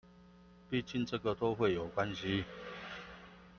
[0.71, 2.43] 畢竟這個都會有關係